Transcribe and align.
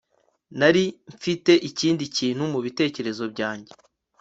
Nari 0.59 0.83
mfite 1.15 1.51
ikindi 1.69 2.03
kintu 2.17 2.43
mubitekerezo 2.53 3.23
byanjye 3.33 3.71